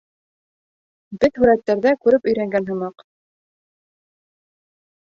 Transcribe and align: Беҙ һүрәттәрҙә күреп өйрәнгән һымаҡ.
Беҙ 1.25 1.37
һүрәттәрҙә 1.43 1.93
күреп 2.07 2.27
өйрәнгән 2.33 2.69
һымаҡ. 2.73 3.07